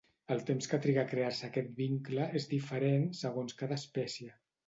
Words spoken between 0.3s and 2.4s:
El temps que triga a crear-se aquest vincle